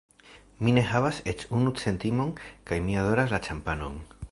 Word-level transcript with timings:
Mi 0.67 0.71
ne 0.77 0.83
havas 0.91 1.19
eĉ 1.33 1.43
unu 1.59 1.75
centimon 1.83 2.33
kaj 2.71 2.83
mi 2.87 2.99
adoras 3.05 3.37
la 3.37 3.45
ĉampanon. 3.49 4.05